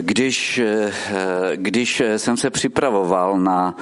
[0.00, 0.60] Když,
[1.54, 3.76] když jsem se připravoval na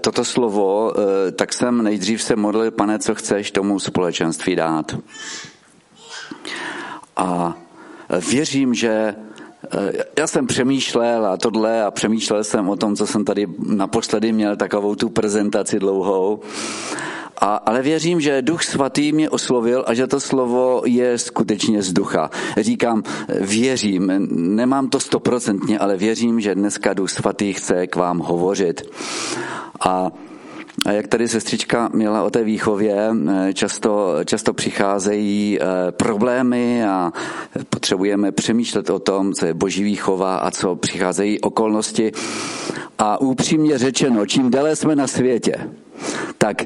[0.00, 0.92] toto slovo,
[1.36, 4.96] tak jsem nejdřív se modlil, pane, co chceš tomu společenství dát.
[7.16, 7.54] A
[8.30, 9.14] věřím, že
[10.18, 14.56] já jsem přemýšlel a tohle a přemýšlel jsem o tom, co jsem tady naposledy měl,
[14.56, 16.40] takovou tu prezentaci dlouhou.
[17.40, 21.92] A, ale věřím, že Duch Svatý mě oslovil a že to slovo je skutečně z
[21.92, 22.30] ducha.
[22.56, 23.02] Říkám,
[23.40, 24.12] věřím,
[24.56, 28.82] nemám to stoprocentně, ale věřím, že dneska Duch Svatý chce k vám hovořit.
[29.80, 30.10] A
[30.86, 33.10] a jak tady sestřička měla o té výchově,
[33.52, 37.12] často, často přicházejí eh, problémy a
[37.70, 42.12] potřebujeme přemýšlet o tom, co je boží výchova a co přicházejí okolnosti.
[42.98, 45.70] A upřímně řečeno, čím déle jsme na světě,
[46.38, 46.62] tak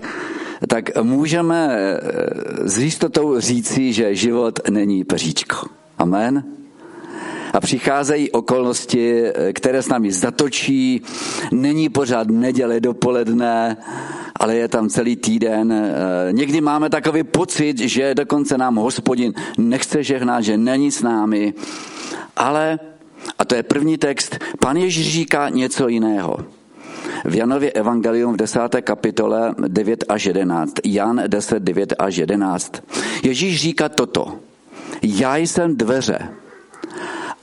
[0.69, 5.67] tak můžeme eh, s jistotou říci, že život není peříčko.
[5.99, 6.45] Amen?
[7.53, 11.03] A přicházejí okolnosti, eh, které s námi zatočí,
[11.53, 13.77] není pořád neděle dopoledne,
[14.37, 15.73] ale je tam celý týden.
[15.73, 21.55] Eh, někdy máme takový pocit, že dokonce nám hospodin nechce žehnat, že není s námi,
[22.37, 22.79] ale,
[23.39, 26.60] a to je první text, pan Ježíš říká něco jiného.
[27.25, 28.61] V Janově Evangelium v 10.
[28.81, 30.75] kapitole 9 až 11.
[30.85, 32.83] Jan 10, 9 až 11.
[33.23, 34.39] Ježíš říká toto.
[35.03, 36.19] Já jsem dveře.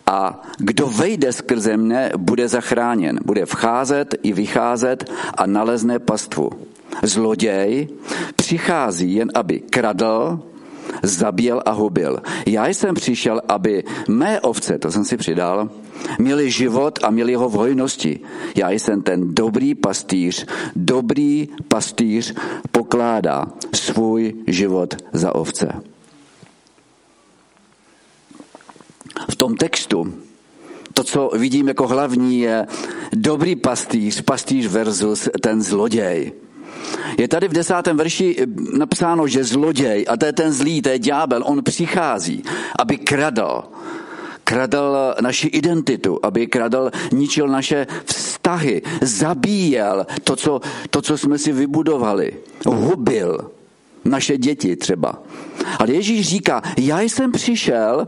[0.05, 3.19] A kdo vejde skrze mne, bude zachráněn.
[3.25, 6.49] Bude vcházet i vycházet a nalezne pastvu.
[7.03, 7.87] Zloděj
[8.35, 10.39] přichází jen, aby kradl,
[11.03, 12.19] zabíjel a hubil.
[12.45, 15.69] Já jsem přišel, aby mé ovce, to jsem si přidal,
[16.19, 18.19] měli život a měli ho v hojnosti.
[18.55, 20.45] Já jsem ten dobrý pastýř.
[20.75, 22.33] Dobrý pastýř
[22.71, 25.81] pokládá svůj život za ovce.
[29.31, 30.13] V tom textu
[30.93, 32.67] to, co vidím jako hlavní, je
[33.13, 36.31] dobrý pastýř, pastýř versus ten zloděj.
[37.17, 38.45] Je tady v desátém verši eh,
[38.77, 42.43] napsáno, že zloděj, a to je ten zlý, to je ďábel, on přichází,
[42.79, 43.63] aby kradl.
[44.43, 51.51] Kradl naši identitu, aby kradl, ničil naše vztahy, zabíjel to, co, to, co jsme si
[51.51, 52.33] vybudovali,
[52.65, 53.51] hubil
[54.05, 55.19] naše děti třeba.
[55.79, 58.07] Ale Ježíš říká, já jsem přišel,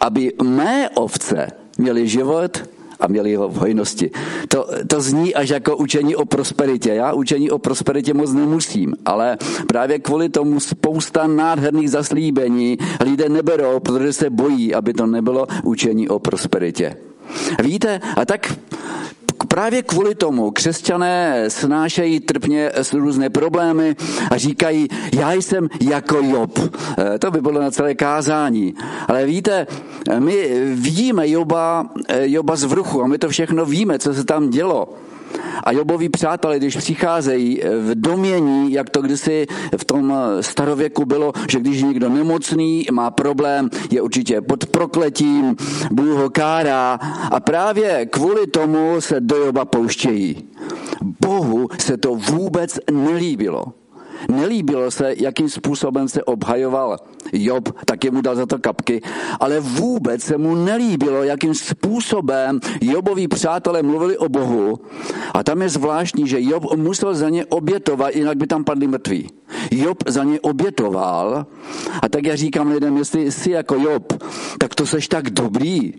[0.00, 4.10] aby mé ovce měly život a měli ho v hojnosti.
[4.48, 6.90] To, to zní až jako učení o prosperitě.
[6.90, 9.38] Já učení o prosperitě moc nemusím, ale
[9.68, 16.08] právě kvůli tomu spousta nádherných zaslíbení lidé neberou, protože se bojí, aby to nebylo učení
[16.08, 16.96] o prosperitě.
[17.62, 18.54] Víte, a tak
[19.48, 23.96] Právě kvůli tomu křesťané snášejí trpně různé problémy
[24.30, 26.58] a říkají, já jsem jako Job.
[26.98, 28.74] Eh, to by bylo na celé kázání.
[29.08, 29.66] Ale víte,
[30.18, 34.50] my vidíme Joba, eh, Joba z vrchu a my to všechno víme, co se tam
[34.50, 34.88] dělo.
[35.64, 41.60] A Joboví přátelé, když přicházejí v domění, jak to kdysi v tom starověku bylo, že
[41.60, 45.56] když někdo nemocný, má problém, je určitě pod prokletím,
[45.90, 46.98] Bůh ho kárá
[47.30, 50.44] a právě kvůli tomu se do Joba pouštějí.
[51.20, 53.83] Bohu se to vůbec nelíbilo.
[54.30, 56.96] Nelíbilo se, jakým způsobem se obhajoval
[57.32, 59.02] Job, tak mu dal za to kapky,
[59.40, 64.78] ale vůbec se mu nelíbilo, jakým způsobem Joboví přátelé mluvili o Bohu.
[65.34, 69.30] A tam je zvláštní, že Job musel za ně obětovat, jinak by tam padli mrtví.
[69.70, 71.46] Job za ně obětoval
[72.02, 74.12] a tak já říkám lidem, jestli jsi jako Job,
[74.58, 75.92] tak to seš tak dobrý,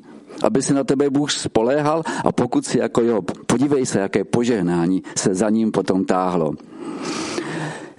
[0.44, 5.04] aby se na tebe Bůh spoléhal a pokud si jako Job, podívej se, jaké požehnání
[5.16, 6.54] se za ním potom táhlo.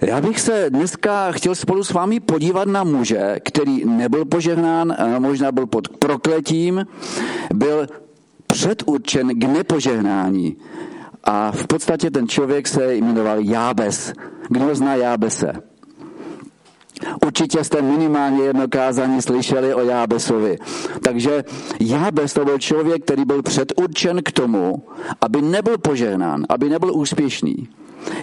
[0.01, 5.51] Já bych se dneska chtěl spolu s vámi podívat na muže, který nebyl požehnán, možná
[5.51, 6.85] byl pod prokletím,
[7.53, 7.87] byl
[8.47, 10.57] předurčen k nepožehnání.
[11.23, 14.13] A v podstatě ten člověk se jmenoval Jábes.
[14.49, 15.53] Kdo zná Jábese?
[17.25, 20.57] Určitě jste minimálně jedno kázání slyšeli o Jábesovi.
[21.03, 21.43] Takže
[21.79, 24.83] Jábes to byl člověk, který byl předurčen k tomu,
[25.21, 27.67] aby nebyl požehnán, aby nebyl úspěšný.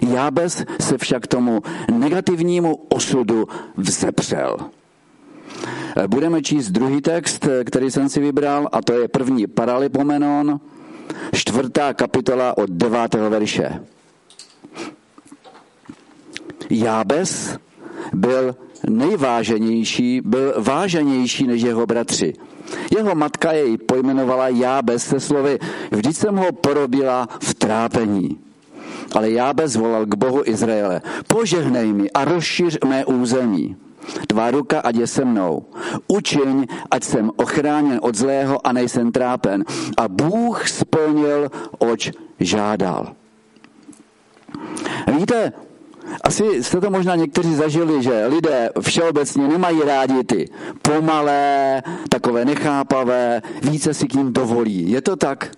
[0.01, 1.61] Jábes se však tomu
[1.91, 3.47] negativnímu osudu
[3.77, 4.57] vzepřel.
[6.07, 10.59] Budeme číst druhý text, který jsem si vybral, a to je první Paralipomenon,
[11.33, 13.79] čtvrtá kapitola od devátého verše.
[16.69, 17.57] Jábes
[18.13, 18.55] byl
[18.89, 22.33] nejváženější, byl váženější než jeho bratři.
[22.97, 25.59] Jeho matka jej pojmenovala Jábes se slovy,
[25.91, 28.44] vždyť jsem ho porobila v trápení.
[29.15, 33.75] Ale Jábez volal k Bohu Izraele, požehnej mi a rozšiř mé území.
[34.27, 35.65] Tvá ruka, ať je se mnou.
[36.07, 39.65] Učiň, ať jsem ochráněn od zlého a nejsem trápen.
[39.97, 43.15] A Bůh splnil, oč žádal.
[45.17, 45.53] Víte,
[46.23, 50.49] asi jste to možná někteří zažili, že lidé všeobecně nemají rádi ty
[50.81, 54.91] pomalé, takové nechápavé, více si k ním dovolí.
[54.91, 55.51] Je to tak?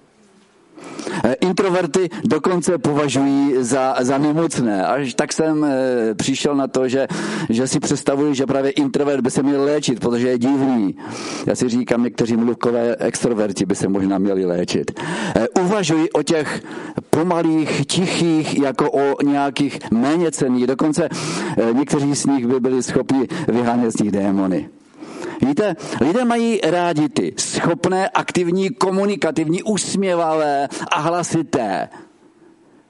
[1.23, 4.85] Eh, introverty dokonce považují za, za nemocné.
[4.85, 7.07] Až tak jsem eh, přišel na to, že,
[7.49, 10.95] že si představuji, že právě introvert by se měl léčit, protože je divný.
[11.45, 14.99] Já si říkám, někteří mluvkové extroverti by se možná měli léčit.
[15.35, 16.61] Eh, uvažuji o těch
[17.09, 20.67] pomalých, tichých, jako o nějakých méně cených.
[20.67, 21.09] Dokonce
[21.73, 24.69] někteří z nich by byli schopni vyhánět z nich démony.
[25.41, 31.89] Víte, lidé mají rádi ty schopné, aktivní, komunikativní, usměvavé a hlasité.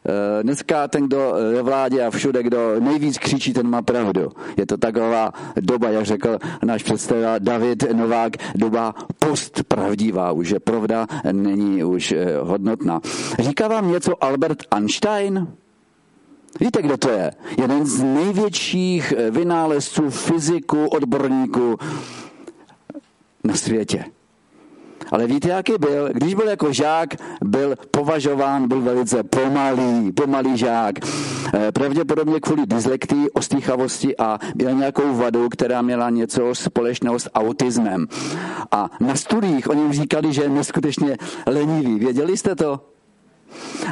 [0.10, 4.32] Eh, dneska ten, kdo ve vládě a všude, kdo nejvíc křičí, ten má pravdu.
[4.58, 11.08] Je to taková doba, jak řekl náš představitel David Novák, doba postpravdivá, už je pravda
[11.32, 13.02] není už eh, hodnotná.
[13.40, 15.48] Říká vám něco Albert Einstein?
[16.60, 17.32] Víte, kdo to je?
[17.58, 21.78] Jeden z největších eh, vynálezců, fyziků, odborníků
[23.48, 24.06] na světě.
[25.12, 26.10] Ale víte, jaký byl?
[26.14, 27.10] Když byl jako žák,
[27.44, 30.96] byl považován, byl velice pomalý, pomalý žák.
[31.54, 38.08] Eh, pravděpodobně kvůli dyslektii, ostýchavosti a měl nějakou vadu, která měla něco společného s autismem.
[38.72, 42.00] A na studiích oni říkali, že je neskutečně lenivý.
[42.00, 42.97] Věděli jste to?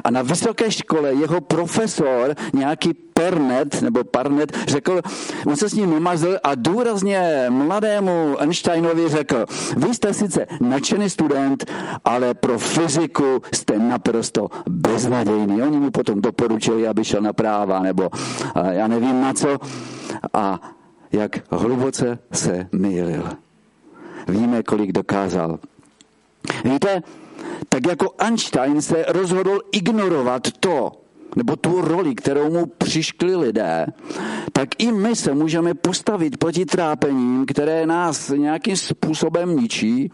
[0.04, 5.02] A na vysoké škole jeho profesor, nějaký Pernet nebo Parnet, řekl,
[5.48, 9.46] on se s ním nemazl a důrazně mladému Einsteinovi řekl,
[9.78, 11.72] vy jste sice nadšený student,
[12.06, 15.62] ale pro fyziku jste naprosto beznadějný.
[15.62, 18.10] Oni mu potom doporučili, aby šel na práva nebo
[18.70, 19.58] já nevím na co.
[20.34, 20.60] A
[21.12, 23.30] jak hluboce se mýlil.
[24.28, 25.60] Víme, kolik dokázal.
[26.64, 27.04] Víte,
[27.70, 30.92] tak jako Einstein se rozhodl ignorovat to,
[31.36, 33.86] nebo tu roli, kterou mu přiškli lidé,
[34.54, 40.12] tak i my se můžeme postavit proti trápením, které nás nějakým způsobem ničí,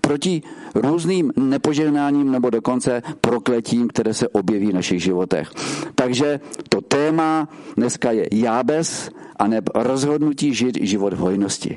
[0.00, 0.42] proti
[0.74, 5.50] různým nepožehnáním nebo dokonce prokletím, které se objeví v našich životech.
[5.94, 11.76] Takže to téma dneska je jábez a neb rozhodnutí žít život v hojnosti.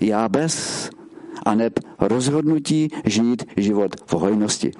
[0.00, 1.05] Jábez a
[1.54, 4.72] neb rozhodnutí žít život v hojnosti.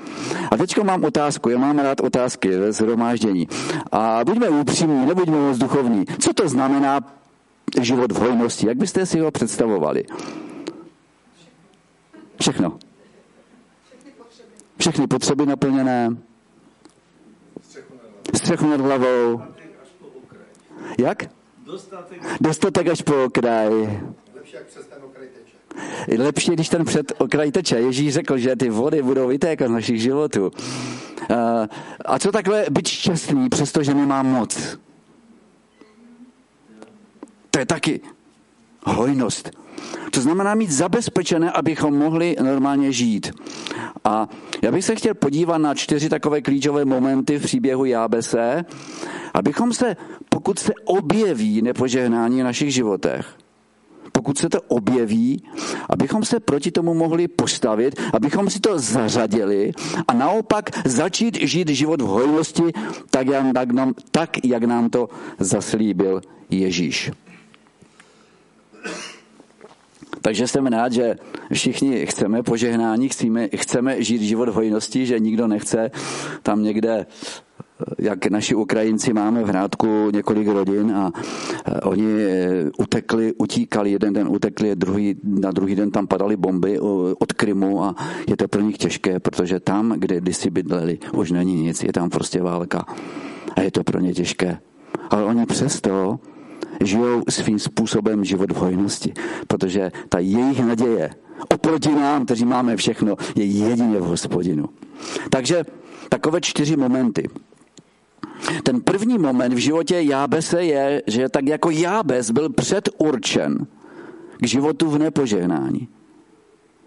[0.51, 3.49] A teď mám otázku, já mám rád otázky ve zhromáždění.
[3.93, 6.05] A buďme upřímní, nebuďme moc duchovní.
[6.19, 7.01] Co to znamená
[7.81, 8.67] život v hojnosti?
[8.67, 10.05] Jak byste si ho představovali?
[12.41, 12.79] Všechno.
[14.79, 16.17] Všechny potřeby naplněné.
[18.35, 19.43] Střechu nad hlavou.
[20.99, 21.23] Jak?
[22.41, 24.01] Dostatek až po okraj.
[24.35, 25.29] Lepší jak přes ten okraj
[26.19, 27.77] lepší, když ten před okraj teče.
[27.77, 30.51] Ježíš řekl, že ty vody budou vytékat z našich životů.
[32.05, 34.79] A co takhle být šťastný, přestože nemám moc?
[37.51, 38.01] To je taky
[38.85, 39.51] hojnost.
[40.11, 43.33] To znamená mít zabezpečené, abychom mohli normálně žít.
[44.05, 44.29] A
[44.63, 48.65] já bych se chtěl podívat na čtyři takové klíčové momenty v příběhu Jábese,
[49.35, 49.97] abychom se,
[50.29, 53.27] pokud se objeví nepožehnání v našich životech,
[54.17, 55.43] pokud se to objeví,
[55.91, 59.73] abychom se proti tomu mohli postavit, abychom si to zařadili
[60.09, 62.63] a naopak začít žít život v hojnosti,
[63.11, 65.09] tak jak, tak, nám, tak, jak nám to
[65.39, 66.21] zaslíbil
[66.51, 67.11] Ježíš.
[70.21, 71.17] Takže jsem rád, že
[71.53, 75.91] všichni chceme požehnání, chceme, chceme žít život v hojnosti, že nikdo nechce
[76.43, 77.07] tam někde
[77.99, 81.13] jak naši Ukrajinci máme v Hrádku několik rodin a
[81.83, 86.81] oni e, utekli, utíkali, jeden den utekli, druhý, na druhý den tam padaly bomby
[87.19, 87.95] od Krymu a
[88.29, 92.11] je to pro nich těžké, protože tam, kde kdysi bydleli, už není nic, je tam
[92.11, 92.85] prostě válka
[93.57, 94.59] a je to pro ně těžké.
[95.11, 96.19] Ale oni přesto
[96.85, 99.13] žijou svým způsobem život v hojnosti,
[99.47, 101.11] protože ta jejich naděje
[101.49, 104.65] oproti nám, kteří máme všechno, je jedině v hospodinu.
[105.31, 105.65] Takže
[106.09, 107.29] takové čtyři momenty.
[108.63, 113.67] Ten první moment v životě Jábese je, že tak jako Jábes byl předurčen
[114.41, 115.89] k životu v nepožehnání.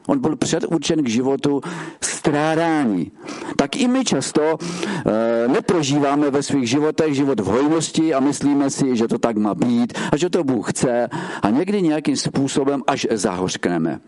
[0.07, 1.61] On byl předurčen k životu
[2.01, 3.11] strádání.
[3.55, 8.97] Tak i my často e, neprožíváme ve svých životech život v hojnosti a myslíme si,
[8.97, 11.09] že to tak má být a že to Bůh chce
[11.41, 13.99] a někdy nějakým způsobem až zahořkneme.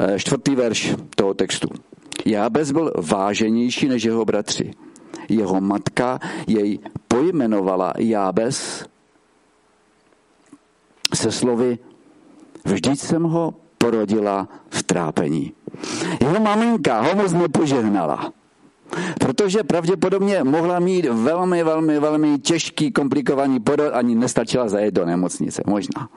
[0.00, 1.68] E, čtvrtý verš toho textu.
[2.26, 4.70] Jábez byl váženější než jeho bratři.
[5.28, 8.86] Jeho matka jej pojmenovala Jábez,
[11.14, 11.78] se slovy
[12.64, 15.52] Vždyť jsem ho porodila v trápení.
[16.20, 18.32] Jeho maminka ho moc nepožehnala.
[19.20, 25.62] Protože pravděpodobně mohla mít velmi, velmi, velmi těžký, komplikovaný porod, ani nestačila zajet do nemocnice,
[25.66, 26.08] možná.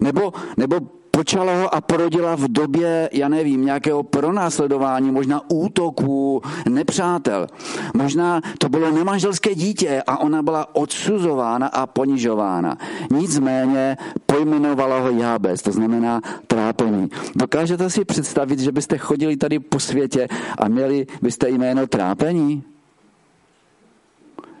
[0.00, 0.80] Nebo, nebo
[1.14, 7.46] počala ho a porodila v době, já nevím, nějakého pronásledování, možná útoků, nepřátel.
[7.94, 12.76] Možná to bylo nemanželské dítě a ona byla odsuzována a ponižována.
[13.10, 17.08] Nicméně pojmenovala ho Jábez, to znamená trápení.
[17.36, 20.28] Dokážete si představit, že byste chodili tady po světě
[20.58, 22.62] a měli byste jméno trápení?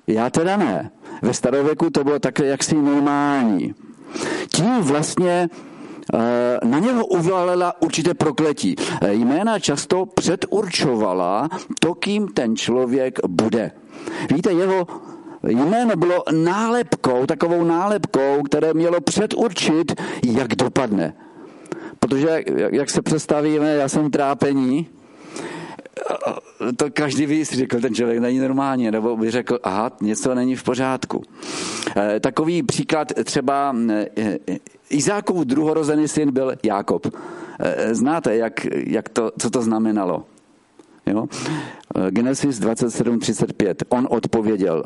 [0.06, 0.90] Já teda ne.
[1.22, 3.74] Ve starověku to bylo také jaksi normální.
[4.48, 5.48] Tím vlastně
[6.12, 8.76] Eh, na něho uvalila určité prokletí.
[9.02, 11.48] Eh, jména často předurčovala
[11.80, 13.70] to, kým ten člověk bude.
[14.34, 14.86] Víte, jeho
[15.42, 21.14] jméno bylo nálepkou, takovou nálepkou, které mělo předurčit, jak dopadne.
[21.98, 22.42] Protože,
[22.72, 24.86] jak se představíme, já jsem trápení,
[26.76, 30.56] to každý by si řekl, ten člověk není normální, nebo by řekl, aha, něco není
[30.56, 31.22] v pořádku.
[32.20, 33.76] Takový příklad třeba
[34.90, 37.06] Izákův druhorozený syn byl Jákob.
[37.60, 40.24] E, znáte, jak, jak to, co to znamenalo?
[41.06, 41.26] Jo?
[42.10, 43.74] Genesis 27.35.
[43.88, 44.82] On odpověděl,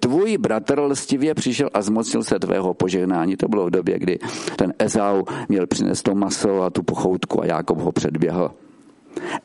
[0.00, 3.36] tvůj bratr lstivě přišel a zmocnil se tvého požehnání.
[3.36, 4.18] To bylo v době, kdy
[4.56, 8.50] ten Ezau měl přinést to maso a tu pochoutku a Jákob ho předběhl.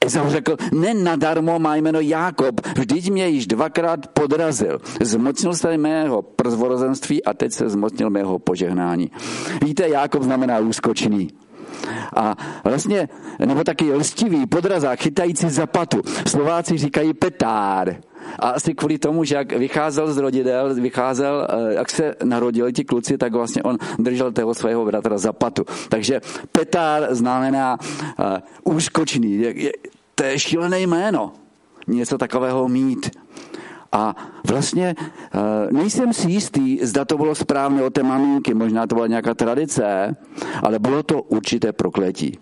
[0.01, 4.79] Ezau řekl, ne nadarmo má jméno Jákob, vždyť mě již dvakrát podrazil.
[5.01, 9.11] Zmocnil se mého przvorozenství a teď se zmocnil mého požehnání.
[9.63, 11.29] Víte, Jákob znamená úskočný.
[12.15, 13.09] A vlastně,
[13.45, 16.01] nebo taky lstivý, podrazák, chytající zapatu.
[16.27, 17.95] Slováci říkají petár.
[18.39, 22.83] A asi kvůli tomu, že jak vycházel z rodidel, vycházel, eh, jak se narodili ti
[22.83, 25.65] kluci, tak vlastně on držel toho svého bratra za patu.
[25.89, 27.77] Takže petár znamená
[28.19, 29.35] uh, úskočný.
[29.35, 29.71] Je, je,
[30.15, 31.31] to je šílené jméno.
[31.87, 33.09] Něco takového mít.
[33.91, 34.15] A
[34.47, 39.07] vlastně uh, nejsem si jistý, zda to bylo správné od té maminky, možná to byla
[39.07, 40.15] nějaká tradice,
[40.63, 42.39] ale bylo to určité prokletí.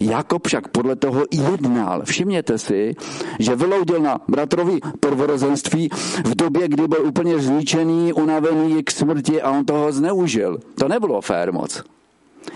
[0.00, 2.02] Jakob však podle toho jednal.
[2.04, 2.94] Všimněte si,
[3.38, 5.88] že vyloudil na bratrovi prvorozenství
[6.24, 10.58] v době, kdy byl úplně zničený, unavený k smrti a on toho zneužil.
[10.74, 11.84] To nebylo fér moc.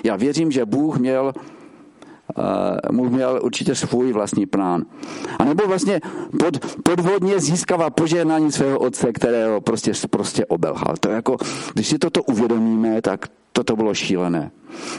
[0.05, 1.33] Já věřím, že Bůh měl
[2.93, 4.85] mu měl určitě svůj vlastní plán.
[5.39, 6.01] A nebo vlastně
[6.41, 10.95] pod, podvodně získává požehnání svého otce, kterého prostě, prostě obelhal.
[11.01, 11.37] To jako,
[11.75, 14.51] když si toto uvědomíme, tak toto bylo šílené.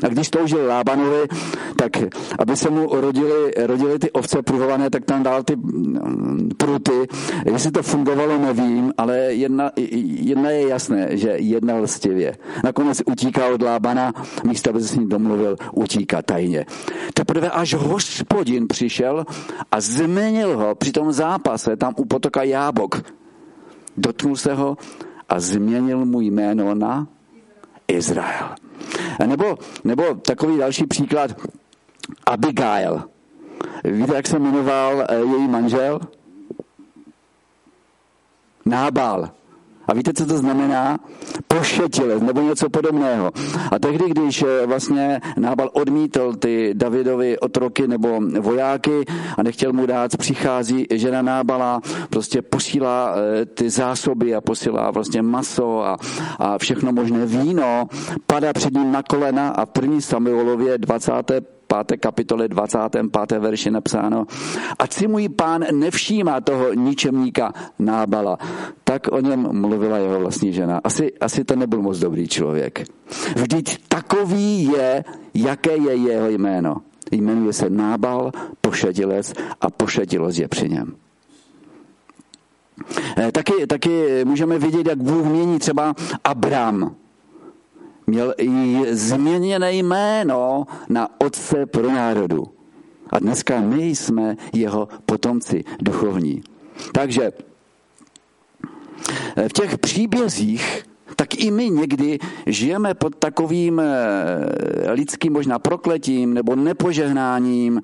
[0.03, 1.27] A když toužil Lábanovi,
[1.75, 1.91] tak
[2.39, 7.07] aby se mu rodili, rodili ty ovce pruhované, tak tam dal ty mm, pruty.
[7.45, 9.71] Jestli to fungovalo, nevím, ale jedna,
[10.23, 12.37] jedna je jasné, že jedna lstivě.
[12.63, 14.13] Nakonec utíká od Lábana,
[14.47, 16.65] místo aby se s ním domluvil, utíká tajně.
[17.13, 19.25] Teprve až hospodin přišel
[19.71, 23.03] a změnil ho při tom zápase tam u potoka Jábok.
[23.97, 24.77] Dotknul se ho
[25.29, 27.07] a změnil mu jméno na
[27.87, 28.55] Izrael.
[29.25, 31.31] Nebo, nebo takový další příklad,
[32.25, 33.03] Abigail.
[33.83, 35.99] Víte, jak se jmenoval eh, její manžel?
[38.65, 39.29] Nábal.
[39.87, 40.99] A víte, co to znamená?
[41.47, 43.31] Pošetilec nebo něco podobného.
[43.71, 49.05] A tehdy, když eh, vlastně Nábal odmítl ty Davidovi otroky nebo vojáky
[49.37, 55.21] a nechtěl mu dát, přichází žena Nábala, prostě posílá eh, ty zásoby a posílá vlastně
[55.21, 55.97] maso a,
[56.39, 57.87] a všechno možné víno,
[58.27, 61.99] padá před ním na kolena a v první Samuelově 20 5.
[61.99, 63.39] kapitole 25.
[63.39, 64.25] verši napsáno,
[64.79, 68.37] ať si můj pán nevšímá toho ničemníka Nábala.
[68.83, 70.81] Tak o něm mluvila jeho vlastní žena.
[70.83, 72.83] Asi, asi to nebyl moc dobrý člověk.
[73.35, 75.03] Vždyť takový je,
[75.33, 76.75] jaké je jeho jméno.
[77.11, 78.31] Jmenuje se Nábal,
[78.61, 80.95] pošetilec a pošetilost je při něm.
[83.17, 86.95] Eh, taky, taky můžeme vidět, jak Bůh mění třeba Abram
[88.07, 88.49] měl i
[88.91, 92.47] změněné jméno na otce pro národu.
[93.09, 96.43] A dneska my jsme jeho potomci duchovní.
[96.91, 97.31] Takže
[99.47, 100.83] v těch příbězích
[101.15, 107.81] tak i my někdy žijeme pod takovým eh, lidským možná prokletím nebo nepožehnáním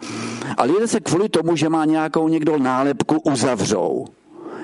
[0.58, 4.06] a lidé se kvůli tomu, že má nějakou někdo nálepku, uzavřou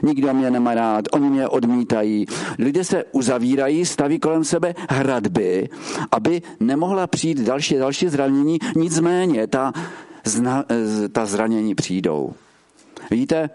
[0.04, 2.26] nikdo mě nemá rád, oni mě odmítají.
[2.60, 5.70] Lidé se uzavírají, staví kolem sebe hradby,
[6.12, 9.74] aby nemohla přijít další další zranění, nicméně ta,
[10.26, 10.64] zna,
[11.12, 12.34] ta zranění přijdou.
[13.12, 13.50] Víte,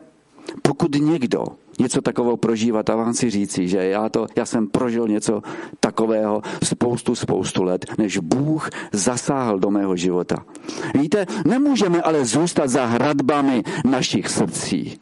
[0.63, 1.45] pokud někdo
[1.79, 5.43] něco takového prožívat a vám si říci, že já, to, já jsem prožil něco
[5.81, 10.45] takového spoustu, spoustu let, než Bůh zasáhl do mého života.
[10.95, 14.99] Víte, nemůžeme ale zůstat za hradbami našich srdcí.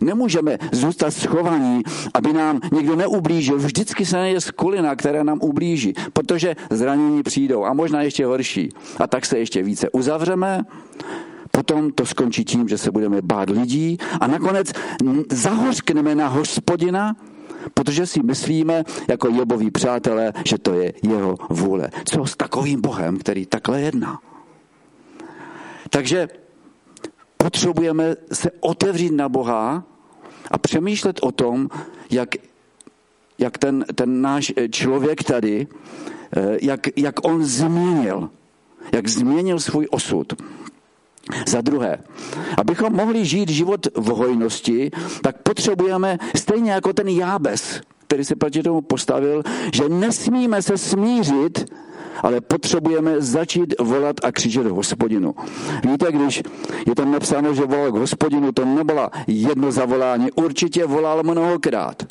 [0.00, 1.82] Nemůžeme zůstat schovaní,
[2.14, 3.58] aby nám někdo neublížil.
[3.58, 8.68] Vždycky se najde skulina, která nám ublíží, protože zranění přijdou a možná ještě horší.
[9.00, 10.64] A tak se ještě více uzavřeme,
[11.50, 14.72] potom to skončí tím, že se budeme bát lidí a nakonec
[15.32, 17.16] zahořkneme na hospodina,
[17.74, 21.90] protože si myslíme jako Joboví přátelé, že to je jeho vůle.
[22.04, 24.18] Co s takovým Bohem, který takhle jedná?
[25.90, 26.28] Takže
[27.38, 29.84] potřebujeme se otevřít na Boha
[30.50, 31.68] a přemýšlet o tom,
[32.10, 32.28] jak,
[33.38, 35.66] jak ten, ten náš člověk tady,
[36.36, 38.30] eh, jak, jak on změnil,
[38.92, 40.32] jak změnil svůj osud.
[41.46, 41.98] Za druhé,
[42.56, 44.90] abychom mohli žít život v hojnosti,
[45.22, 49.42] tak potřebujeme stejně jako ten Jábes, který se proti tomu postavil,
[49.72, 51.72] že nesmíme se smířit
[52.22, 55.34] ale potřebujeme začít volat a křičet hospodinu.
[55.90, 56.42] Víte, když
[56.86, 62.02] je tam napsáno, že volal k hospodinu, to nebyla jedno zavolání, určitě volal mnohokrát.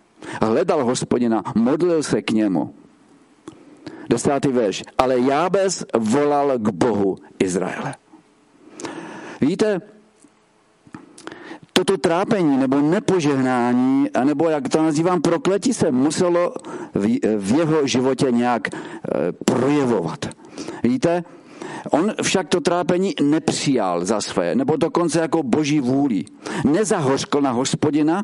[0.42, 2.74] Hledal hospodina, modlil se k němu.
[4.10, 4.84] Desátý verš.
[4.98, 7.96] Ale Jábez volal k Bohu Izraele.
[9.42, 9.82] Víte,
[11.78, 16.54] toto trápení nebo nepožehnání, nebo jak to nazývám, prokletí se muselo
[16.96, 18.78] v, v jeho životě nějak e,
[19.46, 20.26] projevovat.
[20.84, 21.24] Víte,
[21.92, 26.24] On však to trápení nepřijal za své, nebo dokonce jako boží vůli.
[26.66, 28.24] Nezahořkl na hospodina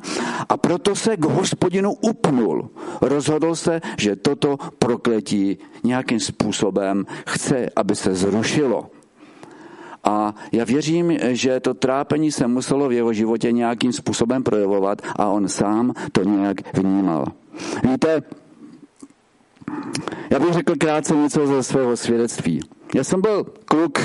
[0.50, 2.70] a proto se k hospodinu upnul.
[3.02, 8.90] Rozhodl se, že toto prokletí nějakým způsobem chce, aby se zrušilo.
[10.04, 15.28] A já věřím, že to trápení se muselo v jeho životě nějakým způsobem projevovat a
[15.28, 17.26] on sám to nějak vnímal.
[17.84, 18.22] Víte,
[20.30, 22.60] já bych řekl krátce něco ze svého svědectví.
[22.96, 24.00] Já jsem byl kluk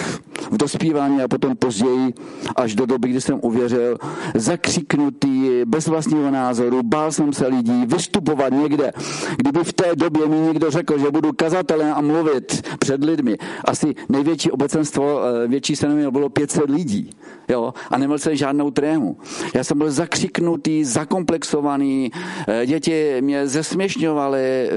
[0.50, 2.14] v dospívání a potom později,
[2.56, 3.98] až do doby, kdy jsem uvěřil,
[4.34, 8.92] zakřiknutý, bez vlastního názoru, bál jsem se lidí, vystupovat někde.
[9.36, 13.94] Kdyby v té době mi někdo řekl, že budu kazatelem a mluvit před lidmi, asi
[14.08, 17.10] největší obecenstvo, eh, větší se neměl, bylo 500 lidí.
[17.48, 17.74] Jo?
[17.90, 19.16] A neměl jsem žádnou trému.
[19.54, 22.12] Já jsem byl zakřiknutý, zakomplexovaný,
[22.48, 24.70] eh, děti mě zesměšňovaly,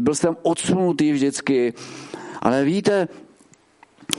[0.00, 1.74] byl jsem odsunutý vždycky.
[2.42, 3.08] Ale víte,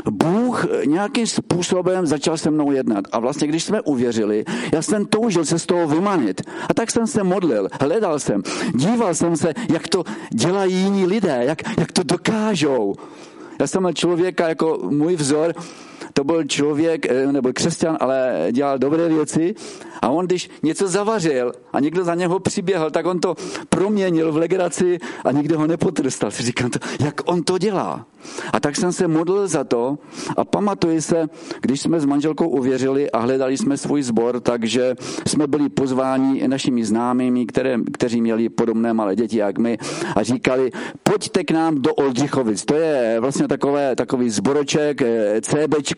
[0.10, 3.06] Bůh nějakým způsobem začal se mnou jednat.
[3.12, 6.42] A vlastně, když jsme uvěřili, já jsem toužil se z toho vymanit.
[6.70, 8.42] A tak jsem se modlil, hledal jsem,
[8.76, 12.96] díval jsem se, jak to dělají jiní lidé, jak, jak to dokážou.
[13.60, 15.54] Já jsem měl člověka jako můj vzor,
[16.18, 19.56] to byl člověk, eh, nebo křesťan, ale dělal dobré věci
[20.02, 23.36] a on, když něco zavařil a někdo za něho přiběhl, tak on to
[23.70, 26.32] proměnil v legraci a nikdo ho nepotrstal.
[26.32, 28.06] Si říkám, to, jak on to dělá.
[28.54, 29.98] A tak jsem se modlil za to
[30.38, 31.28] a pamatuji se,
[31.62, 34.96] když jsme s manželkou uvěřili a hledali jsme svůj sbor, takže
[35.28, 39.78] jsme byli pozváni našimi známými, které, kteří měli podobné malé děti jak my
[40.16, 40.72] a říkali,
[41.04, 42.66] pojďte k nám do Oldřichovic.
[42.66, 45.42] To je vlastně takové, takový zboroček, eh,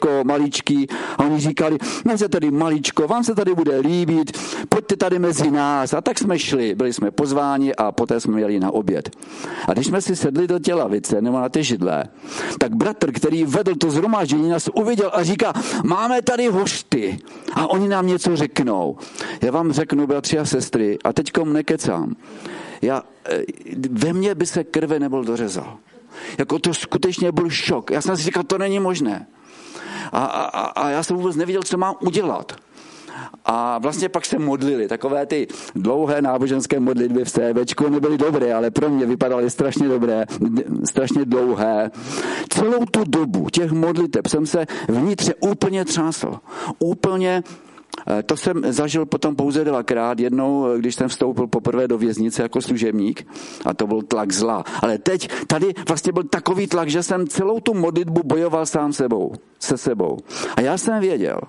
[0.10, 0.88] CBčko, maličký.
[1.18, 4.38] A oni říkali, no se tady maličko, vám se tady bude líbit,
[4.70, 5.94] pojďte tady mezi nás.
[5.94, 9.16] A tak jsme šli, byli jsme pozváni a poté jsme měli na oběd.
[9.68, 12.04] A když jsme si sedli do těla vice nebo na ty židle,
[12.60, 17.20] tak bratr, který vedl to zhromáždění, nás uviděl a říká, máme tady hošty
[17.54, 18.98] a oni nám něco řeknou.
[19.42, 22.16] Já vám řeknu, bratři a sestry, a teďkom nekecám.
[22.82, 23.44] Já, eh,
[23.90, 25.78] ve mně by se krve nebyl dořezal.
[26.38, 27.92] Jako to skutečně byl šok.
[27.92, 29.28] Já jsem si říkal, to není možné.
[30.12, 32.54] A, a, a já jsem vůbec nevěděl, co mám udělat.
[33.46, 34.88] A vlastně pak se modlili.
[34.88, 40.26] Takové ty dlouhé náboženské modlitby v CVčku nebyly dobré, ale pro mě vypadaly strašně dobré,
[40.86, 41.92] strašně dlouhé.
[42.50, 46.40] Celou tu dobu těch modliteb jsem se vnitře úplně třásl.
[46.80, 47.44] Úplně
[48.08, 50.20] Eh, to jsem zažil potom pouze dvakrát.
[50.20, 53.28] Jednou, eh, když jsem vstoupil poprvé do věznice jako služebník
[53.66, 54.64] a to byl tlak zla.
[54.82, 59.34] Ale teď tady vlastně byl takový tlak, že jsem celou tu modlitbu bojoval sám sebou,
[59.60, 60.18] se sebou.
[60.56, 61.40] A já jsem věděl,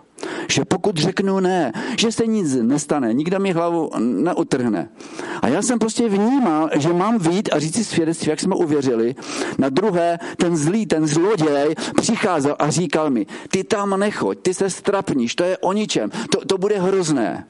[0.49, 4.89] že pokud řeknu ne, že se nic nestane, nikdo mi hlavu neutrhne.
[5.43, 9.15] A já jsem prostě vnímal, že mám vít a říct si svědectví, jak jsme uvěřili.
[9.59, 14.71] Na druhé, ten zlý, ten zloděj přicházel a říkal mi, ty tam nechoď, ty se
[14.71, 17.47] strapníš, to je o ničem, to, to bude hrozné.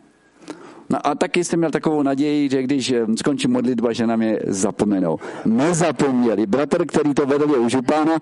[0.90, 4.38] No a taky jsem měl takovou naději, že když eh, skončí modlitba, že na mě
[4.46, 5.18] zapomenou.
[5.44, 6.46] Nezapomněli.
[6.46, 8.14] Bratr, který to vedl, je už u pána.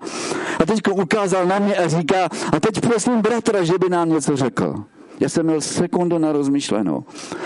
[0.59, 4.35] A teď ukázal na mě a říká, a teď prosím bratra, že by nám něco
[4.35, 4.83] řekl.
[5.19, 7.03] Já jsem měl sekundu na rozmyšlenou.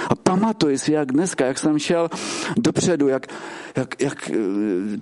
[0.10, 2.10] A pamatuji si, jak dneska, jak jsem šel
[2.58, 3.28] dopředu, jak,
[3.78, 4.36] jak, jak eh,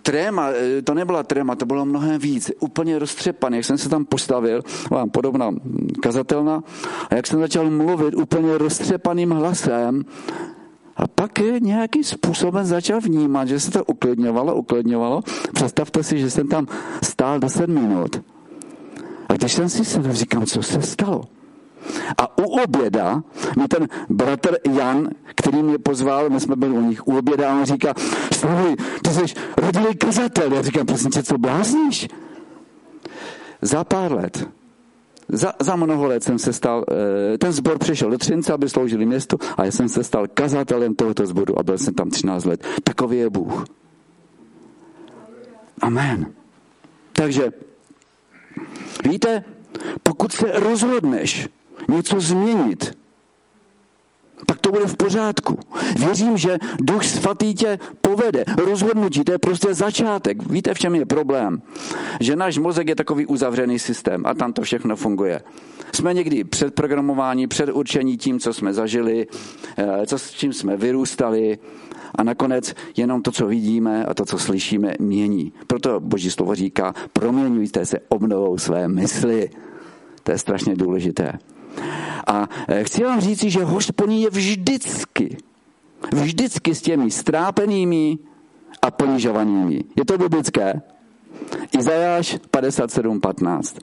[0.02, 4.06] tréma, eh, to nebyla tréma, to bylo mnohem víc, úplně roztřepaný, jak jsem se tam
[4.06, 5.52] postavil, vám podobná
[6.02, 6.64] kazatelna,
[7.10, 10.06] a jak jsem začal mluvit úplně roztřepaným hlasem,
[10.96, 15.22] a pak nějakým způsobem začal vnímat, že se to uklidňovalo, uklidňovalo.
[15.54, 16.68] Představte si, že jsem tam
[17.04, 18.22] stál 10 minut.
[19.30, 21.24] A když jsem si sedl, říkám, co se stalo?
[22.18, 23.24] A u oběda
[23.58, 27.56] mi ten bratr Jan, který mě pozval, my jsme byli u nich u oběda, a
[27.56, 27.94] on říká,
[28.34, 30.54] Slavoj, ty jsi rodilý kazatel.
[30.54, 32.08] Já říkám, prosím tě, co blázníš?
[33.62, 34.48] Za pár let
[35.32, 36.86] za, za mnoho let jsem se stal,
[37.34, 40.96] eh, ten sbor přešel do Třince, aby sloužili městu a já jsem se stal kazatelem
[40.96, 42.68] tohoto sboru a byl jsem tam 13 let.
[42.84, 43.66] Takový je Bůh.
[45.82, 46.34] Amen.
[47.14, 47.52] Takže,
[49.04, 49.44] víte,
[50.04, 51.50] pokud se rozhodneš
[51.90, 52.98] něco změnit,
[54.46, 55.60] tak to bude v pořádku.
[56.00, 58.44] Věřím, že Duch Svatý tě povede.
[58.58, 60.50] Rozhodnutí, to je prostě začátek.
[60.50, 61.62] Víte, v čem je problém?
[62.20, 65.42] Že náš mozek je takový uzavřený systém a tam to všechno funguje.
[65.94, 69.28] Jsme někdy předprogramováni, předurčení tím, co jsme zažili,
[69.78, 71.58] eh, co, s čím jsme vyrůstali
[72.16, 75.54] a nakonec jenom to, co vidíme a to, co slyšíme, mění.
[75.68, 79.50] Proto Boží slovo říká, proměňujte se obnovou své mysli.
[80.24, 81.40] To je strašně důležité.
[82.28, 85.38] A e, chci vám říci, že hospodin je vždycky,
[86.14, 88.18] vždycky s těmi strápenými
[88.82, 89.84] a ponižovanými.
[89.98, 90.82] Je to biblické?
[91.72, 93.80] Izajáš 57.15.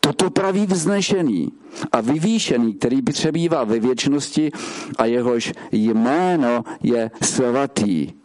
[0.00, 1.52] Toto praví vznešený
[1.92, 4.52] a vyvýšený, který přebývá ve věčnosti
[4.98, 8.17] a jehož jméno je svatý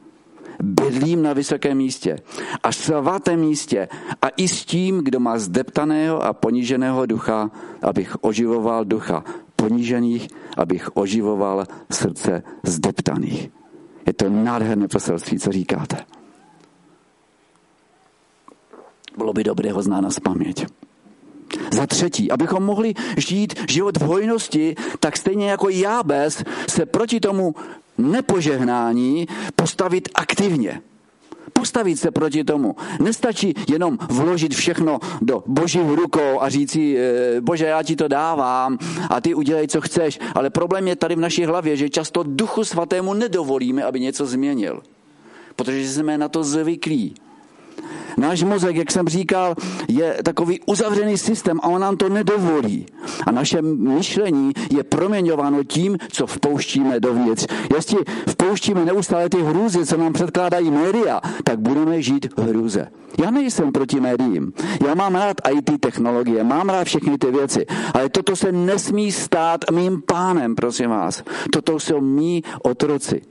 [0.63, 2.17] bydlím na vysokém místě
[2.63, 3.87] a svatém místě
[4.21, 9.23] a i s tím, kdo má zdeptaného a poníženého ducha, abych oživoval ducha
[9.55, 13.49] ponížených, abych oživoval srdce zdeptaných.
[14.07, 15.97] Je to nádherné poselství, co říkáte.
[19.17, 20.65] Bylo by dobré ho znát na paměť.
[21.71, 27.55] Za třetí, abychom mohli žít život v hojnosti, tak stejně jako Jábez se proti tomu
[27.97, 30.81] nepožehnání postavit aktivně.
[31.53, 32.75] Postavit se proti tomu.
[32.99, 38.77] Nestačí jenom vložit všechno do božích rukou a říci, eh, bože, já ti to dávám
[39.09, 40.19] a ty udělej, co chceš.
[40.35, 44.81] Ale problém je tady v naší hlavě, že často duchu svatému nedovolíme, aby něco změnil.
[45.55, 47.15] Protože jsme na to zvyklí.
[48.17, 49.55] Náš mozek, jak jsem říkal,
[49.87, 52.85] je takový uzavřený systém a on nám to nedovolí.
[53.27, 57.47] A naše myšlení je proměňováno tím, co vpouštíme dovnitř.
[57.75, 62.87] Jestli vpouštíme neustále ty hrůzy, co nám předkládají média, tak budeme žít v hrůze.
[63.23, 64.53] Já nejsem proti médiím.
[64.87, 67.65] Já mám rád IT technologie, mám rád všechny ty věci.
[67.93, 71.23] Ale toto se nesmí stát mým pánem, prosím vás.
[71.51, 73.21] Toto jsou mý otroci.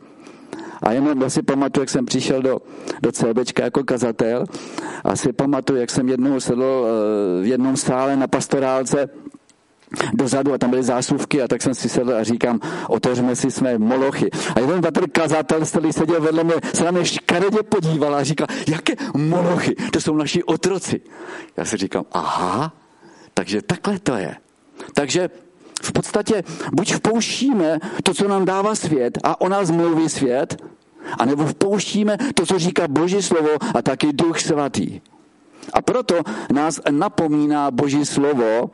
[0.82, 2.58] A jenom si pamatuju, jak jsem přišel do,
[3.02, 4.44] do CBčka jako kazatel
[5.04, 9.08] a si pamatuju, jak jsem jednou sedl eh, v jednom sále na pastorálce
[10.12, 13.78] dozadu a tam byly zásuvky a tak jsem si sedl a říkám, otevřeme si své
[13.78, 14.30] molochy.
[14.56, 18.46] A jeden ten kazatel, který seděl vedle mě, se na mě škaredě podíval a říkal,
[18.68, 21.00] jaké molochy, to jsou naši otroci.
[21.56, 22.72] Já si říkám, aha,
[23.34, 24.36] takže takhle to je.
[24.94, 25.30] Takže
[25.82, 26.42] v podstatě
[26.72, 30.62] buď vpouštíme to, co nám dává svět a o nás mluví svět,
[31.18, 35.00] anebo vpouštíme to, co říká Boží slovo a taky Duch Svatý.
[35.72, 36.20] A proto
[36.52, 38.70] nás napomíná Boží slovo,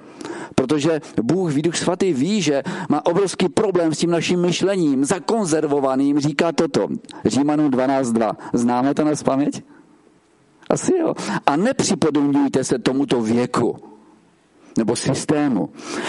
[0.54, 6.52] protože Bůh, Duch Svatý ví, že má obrovský problém s tím naším myšlením, zakonzervovaným, říká
[6.52, 6.88] toto.
[7.24, 8.36] Římanům 12.2.
[8.52, 9.62] Známe to na paměť?
[10.70, 11.14] Asi jo.
[11.46, 13.76] A nepřipodobňujte se tomuto věku
[14.78, 15.68] nebo systému.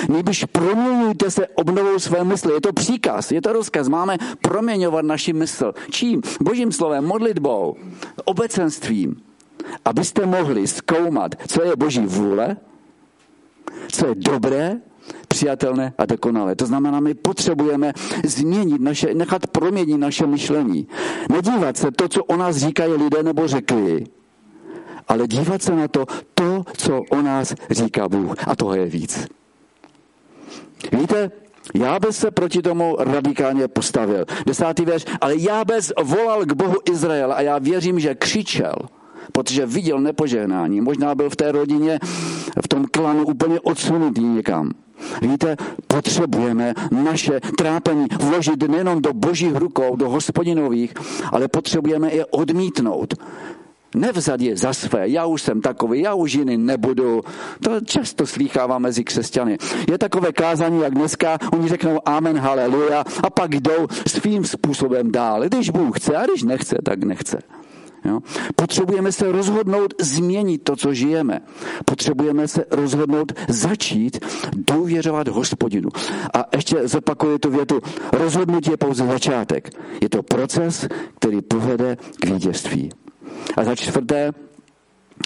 [0.09, 2.53] Nejbyž proměňujte se obnovou své mysli.
[2.53, 3.87] Je to příkaz, je to rozkaz.
[3.87, 5.73] Máme proměňovat naši mysl.
[5.89, 6.21] Čím?
[6.41, 7.75] Božím slovem, modlitbou,
[8.25, 9.21] obecenstvím.
[9.85, 12.57] Abyste mohli zkoumat, co je Boží vůle,
[13.91, 14.77] co je dobré,
[15.27, 16.55] přijatelné a dokonalé.
[16.55, 17.93] To znamená, my potřebujeme
[18.25, 20.87] změnit naše, nechat proměnit naše myšlení.
[21.31, 24.05] Nedívat se to, co o nás říkají lidé nebo řekli,
[25.09, 28.47] ale dívat se na to, to, co o nás říká Bůh.
[28.47, 29.27] A toho je víc.
[30.91, 31.31] Víte,
[31.75, 34.25] Jábez se proti tomu radikálně postavil.
[34.45, 38.75] Desátý věř, ale Jábez volal k Bohu Izraela a já věřím, že křičel,
[39.31, 40.81] protože viděl nepožehnání.
[40.81, 41.99] Možná byl v té rodině,
[42.63, 44.71] v tom klanu úplně odsunutý někam.
[45.21, 45.55] Víte,
[45.87, 50.93] potřebujeme naše trápení vložit nejenom do božích rukou, do hospodinových,
[51.31, 53.13] ale potřebujeme je odmítnout
[53.95, 57.21] Nevzat je za své, já už jsem takový, já už jiný nebudu.
[57.63, 59.57] To často slýchává mezi křesťany.
[59.91, 65.43] Je takové kázání, jak dneska, oni řeknou amen, haleluja a pak jdou svým způsobem dál.
[65.43, 67.39] Když Bůh chce a když nechce, tak nechce.
[68.05, 68.19] Jo?
[68.55, 71.39] Potřebujeme se rozhodnout změnit to, co žijeme.
[71.85, 75.89] Potřebujeme se rozhodnout začít důvěřovat hospodinu.
[76.33, 77.81] A ještě zopakuju tu větu.
[78.13, 79.69] Rozhodnutí je pouze začátek.
[80.01, 80.87] Je to proces,
[81.19, 82.89] který povede k vítězství.
[83.57, 84.31] A za čtvrté,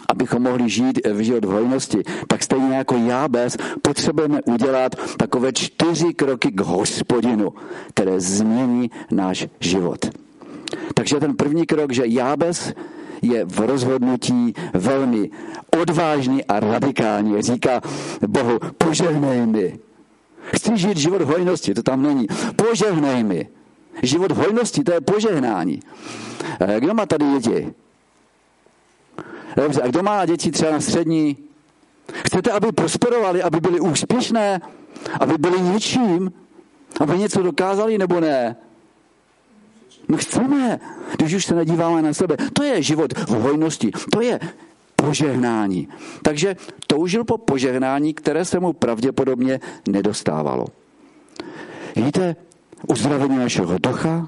[0.09, 6.13] abychom mohli žít v život v hojnosti, tak stejně jako Jábez potřebujeme udělat takové čtyři
[6.13, 7.53] kroky k hospodinu,
[7.93, 10.05] které změní náš život.
[10.93, 12.73] Takže ten první krok, že Jábez
[13.21, 15.29] je v rozhodnutí velmi
[15.81, 17.41] odvážný a radikální.
[17.41, 17.81] Říká
[18.27, 19.79] Bohu, požehnej mi.
[20.55, 22.27] Chci žít život hojnosti, to tam není.
[22.55, 23.47] Požehnej mi.
[24.03, 25.79] Život hojnosti, to je požehnání.
[26.59, 27.73] Eh, kdo má tady děti?
[29.55, 31.37] Dobře, a kdo má děti třeba na střední?
[32.25, 34.61] Chcete, aby prosperovali, aby byli úspěšné,
[35.19, 36.33] aby byli něčím,
[36.99, 38.55] aby něco dokázali nebo ne?
[40.07, 40.79] My chceme,
[41.17, 42.37] když už se nedíváme na sebe.
[42.53, 44.39] To je život v hojnosti, to je
[44.95, 45.87] požehnání.
[46.21, 46.55] Takže
[46.87, 50.65] toužil po požehnání, které se mu pravděpodobně nedostávalo.
[51.95, 52.35] Víte,
[52.87, 54.27] uzdravení našeho ducha,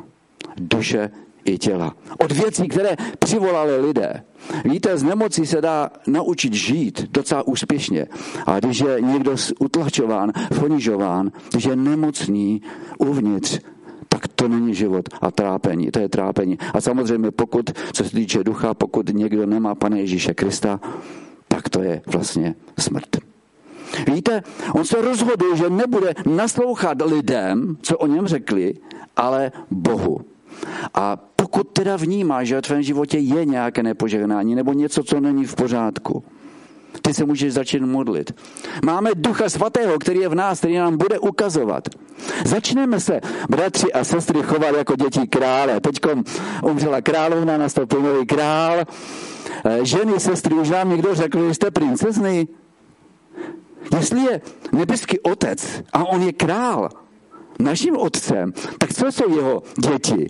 [0.58, 1.12] duše
[1.46, 1.96] i těla.
[2.18, 4.24] Od věcí, které přivolali lidé.
[4.66, 8.08] Víte, z nemocí se dá naučit žít docela úspěšně.
[8.46, 12.62] A když je někdo utlačován, ponižován, když je nemocný
[12.98, 13.60] uvnitř,
[14.08, 16.58] tak to není život a trápení, to je trápení.
[16.74, 20.80] A samozřejmě pokud, co se týče ducha, pokud někdo nemá Pane Ježíše Krista,
[21.48, 23.18] tak to je vlastně smrt.
[24.14, 28.74] Víte, on se rozhodl, že nebude naslouchat lidem, co o něm řekli,
[29.16, 30.22] ale Bohu.
[30.94, 35.46] A pokud teda vnímá, že v tvém životě je nějaké nepožehnání nebo něco, co není
[35.46, 36.24] v pořádku,
[37.02, 38.32] ty se můžeš začít modlit.
[38.86, 41.90] Máme Ducha Svatého, který je v nás, který nám bude ukazovat.
[42.46, 45.80] Začneme se, bratři a sestry, chovat jako děti krále.
[45.80, 46.00] Teď
[46.64, 48.84] umřela královna, nastoupil nový král.
[49.66, 52.48] Eh, ženy, sestry, už nám někdo řekl, že jste princezny.
[53.98, 54.42] Jestli je
[54.72, 56.90] nebeský otec a on je král,
[57.60, 60.30] naším otcem, tak co jsou jeho děti?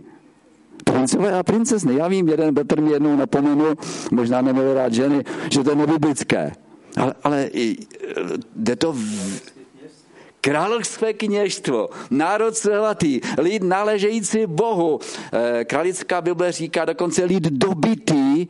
[0.85, 1.95] Princové a princezny.
[1.95, 3.75] Já vím, jeden Petr mi jednou napomenul,
[4.11, 6.51] možná neměl rád ženy, že to je nebiblické.
[6.97, 7.49] Ale, ale
[8.55, 8.99] jde to v,
[10.45, 14.99] Královské kněžstvo, národ svatý, lid náležející Bohu.
[15.33, 18.47] Eh, Kralická Bible říká dokonce lid dobitý,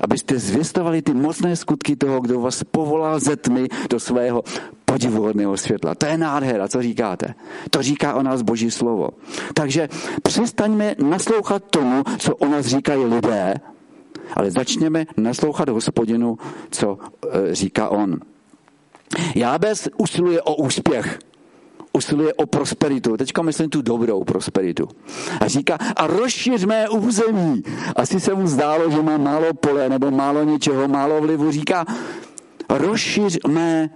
[0.00, 4.42] abyste zvěstovali ty mocné skutky toho, kdo vás povolal ze tmy do svého
[4.84, 5.94] podivuhodného světla.
[5.94, 7.34] To je nádhera, co říkáte.
[7.70, 9.08] To říká o nás Boží slovo.
[9.54, 9.88] Takže
[10.22, 13.54] přestaňme naslouchat tomu, co o nás říkají lidé,
[14.34, 16.38] ale začněme naslouchat hospodinu,
[16.70, 16.98] co
[17.30, 18.20] e, říká on.
[19.34, 21.18] Jábez usiluje o úspěch
[21.92, 23.16] usiluje o prosperitu.
[23.16, 24.88] Teďka myslím tu dobrou prosperitu.
[25.40, 27.62] A říká, a rozšiř mé území.
[27.96, 31.50] Asi se mu zdálo, že má málo pole nebo málo něčeho, málo vlivu.
[31.52, 31.86] Říká,
[32.68, 33.90] rozšiř mé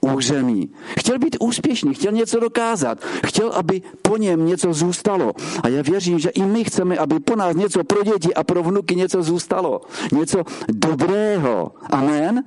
[0.00, 0.70] území.
[0.98, 5.32] Chtěl být úspěšný, chtěl něco dokázat, chtěl, aby po něm něco zůstalo.
[5.62, 8.62] A já věřím, že i my chceme, aby po nás něco pro děti a pro
[8.62, 9.80] vnuky něco zůstalo.
[10.12, 11.72] Něco dobrého.
[11.90, 12.44] Amen?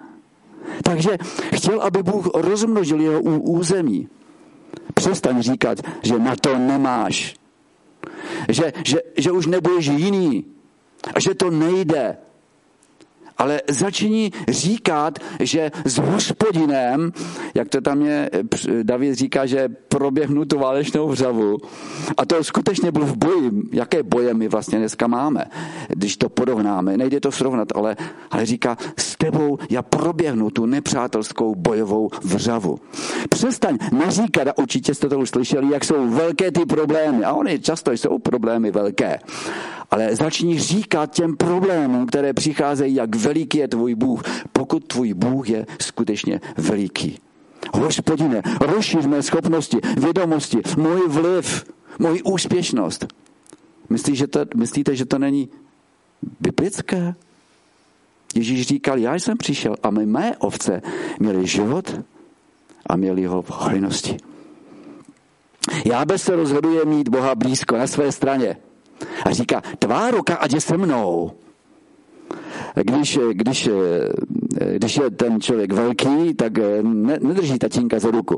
[0.84, 1.18] Takže
[1.56, 4.08] chtěl, aby Bůh rozmnožil jeho území.
[4.94, 7.36] Přestaň říkat, že na to nemáš.
[8.50, 10.46] Že, že, že už nebudeš jiný.
[11.14, 12.18] A že to nejde
[13.40, 17.12] ale začni říkat, že s hospodinem,
[17.56, 18.30] jak to tam je,
[18.84, 21.58] David říká, že proběhnu tu válečnou vřavu.
[22.18, 23.52] A to skutečně byl v boji.
[23.72, 25.46] Jaké boje my vlastně dneska máme,
[25.88, 26.98] když to porovnáme.
[26.98, 27.96] Nejde to srovnat, ale,
[28.32, 32.80] ale říká, s tebou já proběhnu tu nepřátelskou bojovou vřavu.
[33.30, 37.24] Přestaň neříkat, a určitě jste to už slyšeli, jak jsou velké ty problémy.
[37.24, 39.20] A oni často jsou problémy velké
[39.92, 44.22] ale začni říkat těm problémům, které přicházejí, jak veliký je tvůj Bůh,
[44.54, 47.20] pokud tvůj Bůh je skutečně veliký.
[47.74, 51.66] Hospodine, rozšíř mé schopnosti, vědomosti, můj vliv,
[52.00, 53.06] můj úspěšnost.
[53.90, 55.50] Myslíte, že to, myslíte, že to není
[56.40, 57.16] biblické?
[58.36, 60.82] Ježíš říkal, já jsem přišel a my mé ovce
[61.20, 62.02] měli život
[62.86, 64.18] a měli ho v hojnosti.
[66.06, 68.58] bez se rozhoduje mít Boha blízko na své straně.
[69.26, 71.32] A říká, tvá ruka ať je se mnou.
[72.76, 73.70] Když, když,
[74.78, 78.38] když je ten člověk velký, tak ne, nedrží tatínka za ruku.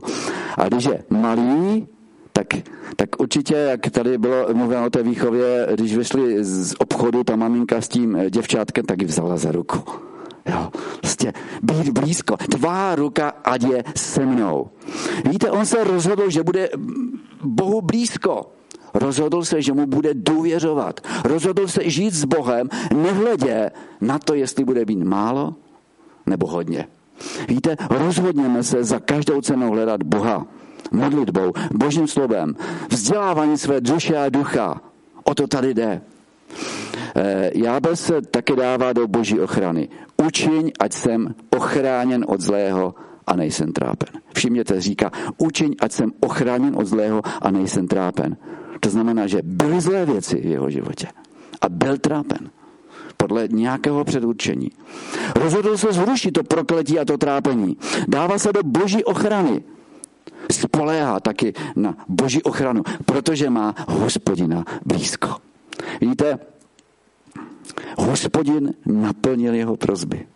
[0.58, 1.88] A když je malý,
[2.34, 2.48] tak,
[2.96, 7.82] tak určitě, jak tady bylo mluveno o té výchově, když vyšli z obchodu ta maminka
[7.82, 9.80] s tím děvčátkem, tak ji vzala za ruku.
[10.46, 12.38] Jo, prostě být blízko.
[12.38, 14.70] Tvá ruka, ať je se mnou.
[15.30, 16.70] Víte, on se rozhodl, že bude
[17.44, 18.52] Bohu blízko.
[18.94, 21.00] Rozhodl se, že mu bude důvěřovat.
[21.24, 25.56] Rozhodl se žít s Bohem, nehledě na to, jestli bude být málo
[26.26, 26.88] nebo hodně.
[27.48, 30.48] Víte, rozhodněme se za každou cenu hledat Boha.
[30.92, 32.56] Modlitbou, božím slovem,
[32.90, 34.82] vzdělávání své duše a ducha.
[35.24, 36.02] O to tady jde.
[37.16, 39.90] Eh, Jábel se taky dává do boží ochrany.
[40.18, 42.96] Učiň, ať jsem ochráněn od zlého
[43.28, 44.10] a nejsem trápen.
[44.34, 48.38] Všimněte, říká, učiň, ať jsem ochráněn od zlého a nejsem trápen.
[48.82, 51.08] To znamená, že byly zlé věci v jeho životě
[51.62, 52.50] a byl trápen
[53.18, 54.72] podle nějakého předurčení.
[55.36, 57.78] Rozhodl se zrušit to prokletí a to trápení.
[58.08, 59.64] Dává se do boží ochrany.
[60.52, 65.36] Spoléhá taky na boží ochranu, protože má hospodina blízko.
[66.02, 66.40] Víte,
[67.98, 70.28] hospodin naplnil jeho prozby.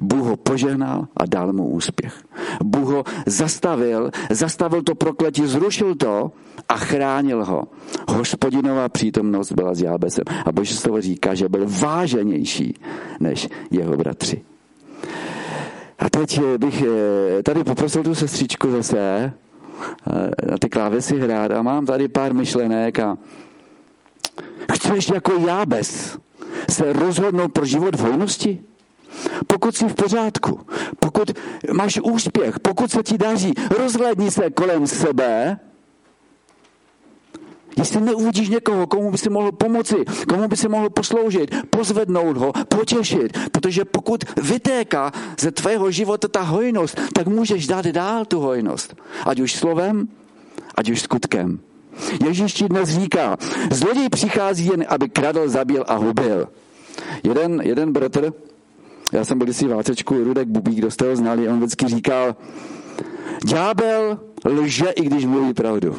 [0.00, 2.24] Bůh ho požehnal a dal mu úspěch.
[2.64, 6.32] Bůh ho zastavil, zastavil to prokletí, zrušil to
[6.68, 7.64] a chránil ho.
[8.08, 10.24] Hospodinová přítomnost byla s Jábesem.
[10.46, 12.74] A Boží slovo říká, že byl váženější
[13.20, 14.42] než jeho bratři.
[15.98, 19.32] A teď bych eh, tady poprosil tu sestřičku zase eh,
[20.50, 23.18] na ty klávesy hrát a mám tady pár myšlenek a
[24.72, 26.18] chceš jako Jábes
[26.70, 28.62] se rozhodnout pro život v hojnosti?
[29.46, 30.60] Pokud jsi v pořádku,
[30.98, 31.30] pokud
[31.72, 35.58] máš úspěch, pokud se ti daří, rozhlédni se kolem sebe,
[37.76, 39.94] Jestli neuvidíš někoho, komu by si mohl pomoci,
[40.28, 46.40] komu by si mohl posloužit, pozvednout ho, potěšit, protože pokud vytéká ze tvého života ta
[46.40, 48.94] hojnost, tak můžeš dát dál tu hojnost.
[49.26, 50.08] Ať už slovem,
[50.74, 51.60] ať už skutkem.
[52.26, 53.36] Ježíš ti dnes říká,
[53.70, 56.48] zloděj přichází jen, aby kradl, zabil a hubil.
[57.24, 58.32] Jeden, jeden bratr,
[59.12, 62.36] já jsem byl si vácečku, Rudek Bubík, kdo jste ho znali, on vždycky říkal,
[63.46, 65.96] ďábel lže, i když mluví pravdu.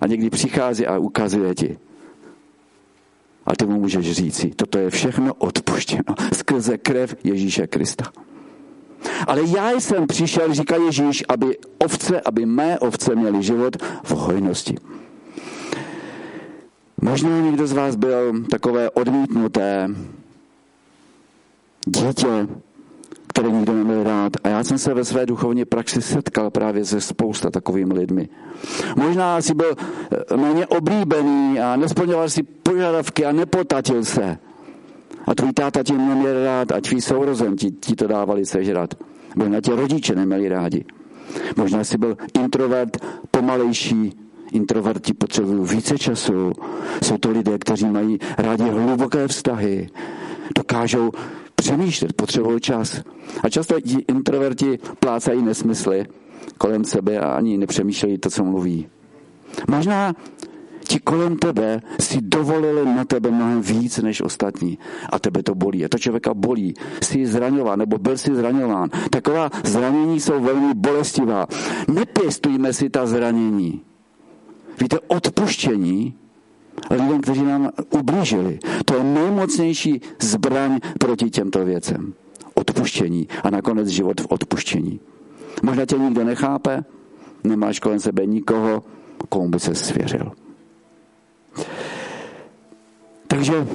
[0.00, 1.78] A někdy přichází a ukazuje ti.
[3.46, 8.04] A ty mu můžeš říci, toto je všechno odpuštěno skrze krev Ježíše Krista.
[9.26, 14.74] Ale já jsem přišel, říká Ježíš, aby ovce, aby mé ovce měly život v hojnosti.
[17.02, 19.88] Možná někdo z vás byl takové odmítnuté
[21.86, 22.48] dítě,
[23.28, 24.32] které nikdo neměl rád.
[24.44, 28.28] A já jsem se ve své duchovní praxi setkal právě se spousta takovými lidmi.
[28.96, 34.38] Možná si byl eh, méně oblíbený a nesplňoval si požadavky a nepotatil se.
[35.26, 38.94] A tvůj táta tě neměl rád a tvý sourozen ti, ti to dávali sežrat.
[39.36, 40.84] Možná tě rodiče neměli rádi.
[41.56, 42.96] Možná si byl introvert,
[43.30, 44.12] pomalejší,
[44.52, 46.52] introverti potřebují více času.
[47.02, 49.88] Jsou to lidé, kteří mají rádi hluboké vztahy.
[50.56, 51.10] Dokážou
[51.56, 53.02] přemýšlet, potřebují čas.
[53.42, 56.06] A často ti introverti plácají nesmysly
[56.58, 58.88] kolem sebe a ani nepřemýšlejí to, co mluví.
[59.68, 60.14] Možná
[60.88, 64.78] ti kolem tebe si dovolili na tebe mnohem víc než ostatní
[65.10, 65.84] a tebe to bolí.
[65.84, 66.74] A to člověka bolí.
[67.02, 68.90] Jsi zraňován nebo byl si zraňován.
[69.10, 71.46] Taková zranění jsou velmi bolestivá.
[71.88, 73.82] Nepěstujme si ta zranění.
[74.80, 76.14] Víte, odpuštění
[76.90, 78.58] lidem, kteří nám ublížili.
[78.84, 82.14] To je nejmocnější zbraň proti těmto věcem.
[82.54, 85.00] Odpuštění a nakonec život v odpuštění.
[85.62, 86.84] Možná tě nikdo nechápe,
[87.44, 88.82] nemáš kolem sebe nikoho,
[89.28, 90.32] komu by se svěřil.
[93.26, 93.66] Takže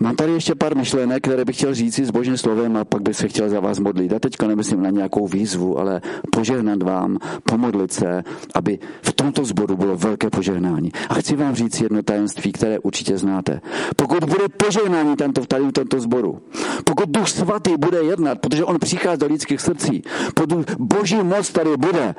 [0.00, 3.16] Mám tady ještě pár myšlenek, které bych chtěl říct s božím slovem a pak bych
[3.16, 4.12] se chtěl za vás modlit.
[4.12, 6.00] A teďka nemyslím na nějakou výzvu, ale
[6.32, 8.22] požehnat vám, pomodlit se,
[8.54, 10.92] aby v tomto sboru bylo velké požehnání.
[11.08, 13.60] A chci vám říct jedno tajemství, které určitě znáte.
[13.96, 16.42] Pokud bude požehnání tento, tady v tomto sboru,
[16.84, 20.02] pokud Duch Svatý bude jednat, protože on přichází do lidských srdcí,
[20.34, 22.14] pokud Boží moc tady bude,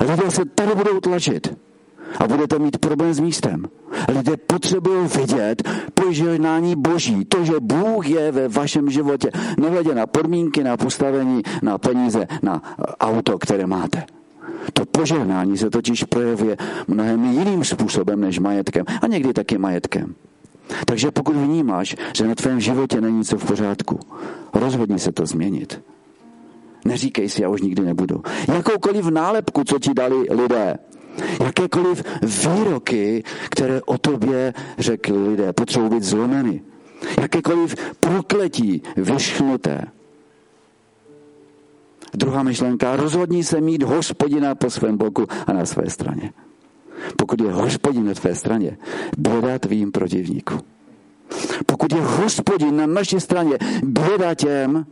[0.00, 1.69] lidé se tady budou tlačit
[2.18, 3.64] a budete mít problém s místem.
[4.08, 10.64] Lidé potřebují vidět požehnání Boží, to, že Bůh je ve vašem životě, nehledě na podmínky,
[10.64, 12.62] na postavení, na peníze, na
[13.00, 14.04] auto, které máte.
[14.72, 16.56] To požehnání se totiž projevuje
[16.88, 20.14] mnohem jiným způsobem než majetkem a někdy taky majetkem.
[20.86, 23.98] Takže pokud vnímáš, že na tvém životě není něco v pořádku,
[24.54, 25.80] rozhodni se to změnit.
[26.84, 28.22] Neříkej si, já už nikdy nebudu.
[28.54, 30.78] Jakoukoliv nálepku, co ti dali lidé,
[31.44, 36.62] Jakékoliv výroky, které o tobě řekli lidé, potřebují být zlomeny.
[37.20, 39.84] Jakékoliv prokletí vyšknuté.
[42.14, 46.32] Druhá myšlenka, rozhodni se mít hospodina po svém boku a na své straně.
[47.16, 48.78] Pokud je hospodin na tvé straně,
[49.18, 50.60] běda tvým protivníkům.
[51.66, 54.86] Pokud je hospodin na naší straně, běda těm,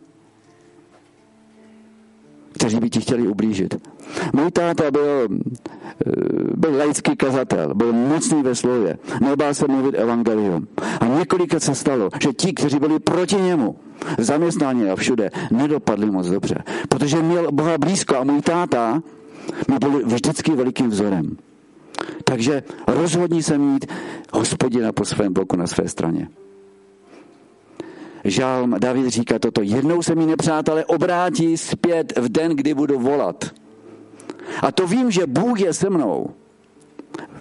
[2.53, 3.75] kteří by ti chtěli ublížit.
[4.33, 6.11] Můj táta byl, eh,
[6.57, 10.69] byl laický kazatel, byl mocný ve slově, nebál se mluvit evangelium.
[11.01, 13.77] A několikrát se stalo, že ti, kteří byli proti němu,
[14.19, 16.55] zaměstnání a všude, nedopadli moc dobře.
[16.89, 19.03] Protože měl Boha blízko a můj táta
[19.71, 21.37] mi byl vždycky velikým vzorem.
[22.25, 23.87] Takže rozhodni se mít
[24.33, 26.29] hospodina po svém bloku na své straně.
[28.25, 29.63] Žálm David říká toto.
[29.63, 33.45] Jednou se mi nepřátelé obrátí zpět v den, kdy budu volat.
[34.63, 36.31] A to vím, že Bůh je se mnou.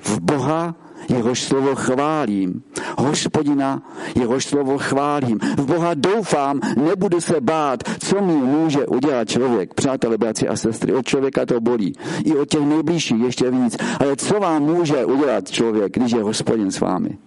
[0.01, 0.75] V Boha
[1.09, 2.63] jehož slovo chválím.
[2.97, 3.81] Hospodina,
[4.15, 5.39] jehož slovo chválím.
[5.39, 9.73] V Boha doufám, nebudu se bát, co mi může udělat člověk.
[9.73, 11.93] Přátelé, bratři a sestry, od člověka to bolí.
[12.25, 13.77] I od těch nejbližších ještě víc.
[13.99, 17.17] Ale co vám může udělat člověk, když je hospodin s vámi?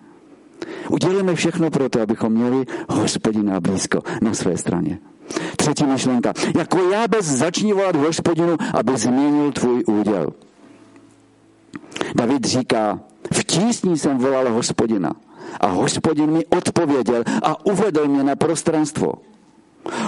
[0.91, 4.99] Udělíme všechno pro to, abychom měli hospodina blízko na své straně.
[5.57, 6.33] Třetí myšlenka.
[6.59, 10.27] Jako já bez začni volat hospodinu, aby změnil tvůj úděl.
[12.15, 13.01] David říká,
[13.33, 15.13] v tísni jsem volal hospodina
[15.61, 19.13] a hospodin mi odpověděl a uvedl mě na prostranstvo.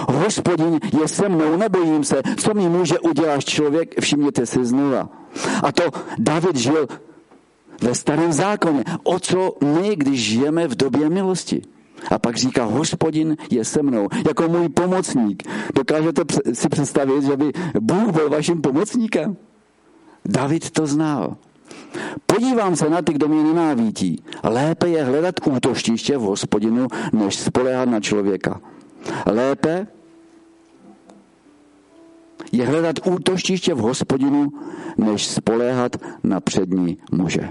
[0.09, 5.09] Hospodin je se mnou, nebojím se, co mi může udělat člověk, všimněte si znova.
[5.63, 5.83] A to
[6.17, 6.87] David žil
[7.81, 8.83] ve starém zákoně.
[9.03, 11.61] O co my, když žijeme v době milosti?
[12.11, 15.43] A pak říká, hospodin je se mnou, jako můj pomocník.
[15.75, 16.21] Dokážete
[16.53, 19.37] si představit, že by Bůh byl vaším pomocníkem?
[20.25, 21.37] David to znal.
[22.25, 24.23] Podívám se na ty, kdo mě nenávidí.
[24.43, 28.61] Lépe je hledat útoštiště v hospodinu, než spolehat na člověka.
[29.25, 29.87] Lépe
[32.51, 34.53] je hledat útoštiště v hospodinu,
[34.97, 37.49] než spoléhat na přední muže.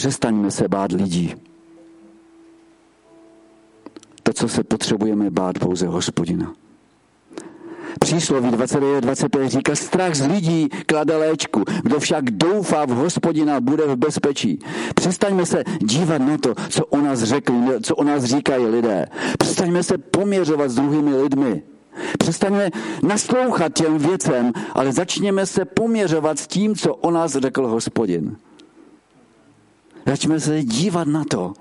[0.00, 1.34] Přestaňme se bát lidí.
[4.22, 6.52] To, co se potřebujeme bát, pouze hospodina.
[8.00, 13.86] Přísloví 29, 25 říká, strach z lidí klade léčku, kdo však doufá v hospodina, bude
[13.86, 14.58] v bezpečí.
[14.94, 19.06] Přestaňme se dívat na to, co o nás řekli, co o nás říkají lidé.
[19.38, 21.62] Přestaňme se poměřovat s druhými lidmi.
[22.18, 22.70] Přestaňme
[23.02, 28.36] naslouchat těm věcem, ale začněme se poměřovat s tím, co o nás řekl hospodin.
[30.06, 31.52] Začněme se dívat na to,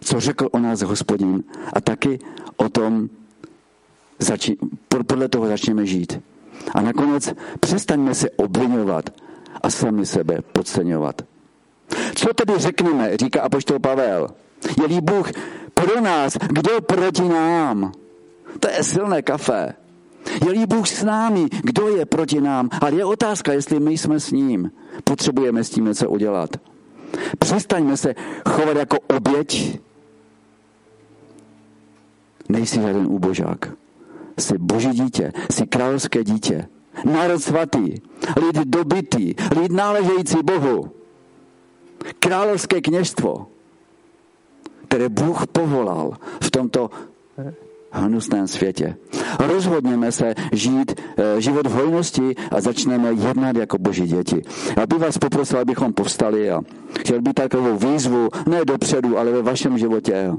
[0.00, 2.18] co řekl o nás hospodin a taky
[2.56, 3.08] o tom,
[4.18, 4.56] zači-
[5.06, 6.20] podle toho začněme žít.
[6.74, 9.10] A nakonec přestaňme se obvinovat
[9.62, 11.22] a sami sebe podceňovat.
[12.14, 14.28] Co tedy řekneme, říká apoštol Pavel.
[14.80, 15.30] Je-li Bůh
[15.74, 17.92] pro nás, kdo proti nám?
[18.60, 19.74] To je silné kafe.
[20.46, 22.68] Je-li Bůh s námi, kdo je proti nám?
[22.80, 24.70] Ale je otázka, jestli my jsme s ním.
[25.04, 26.50] Potřebujeme s tím něco udělat.
[27.38, 28.14] Přestaňme se
[28.48, 29.80] chovat jako oběť.
[32.48, 33.72] Nejsi žádný úbožák.
[34.38, 36.68] Jsi boží dítě, jsi královské dítě.
[37.04, 37.94] Národ svatý,
[38.36, 40.90] lid dobitý, lid náležející Bohu.
[42.18, 43.46] Královské kněžstvo,
[44.88, 46.90] které Bůh povolal v tomto
[47.98, 48.96] hnusném světě.
[49.38, 54.42] Rozhodněme se žít eh, život v hojnosti a začneme jednat jako boží děti.
[54.76, 56.60] Já bych vás poprosil, abychom povstali a
[56.98, 60.32] chtěl bych takovou výzvu, ne dopředu, ale ve vašem životě.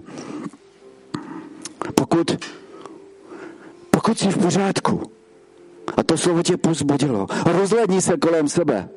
[1.95, 2.45] Pokud,
[3.91, 5.02] pokud jsi v pořádku
[5.97, 8.89] a to slovo tě pozbudilo, rozhledni se kolem sebe.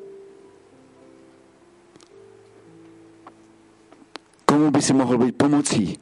[4.44, 5.98] Komu by si mohl být pomocí?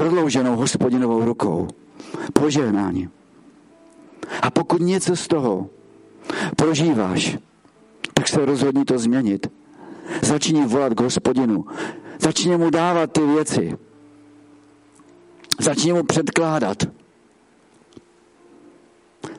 [0.00, 1.68] Prodlouženou hospodinovou rukou,
[2.32, 3.10] požehnáním.
[4.42, 5.70] A pokud něco z toho
[6.56, 7.38] prožíváš,
[8.14, 9.46] tak se rozhodni to změnit.
[10.22, 11.64] Začni volat k hospodinu.
[12.18, 13.76] Začni mu dávat ty věci.
[15.60, 16.88] Začni mu předkládat.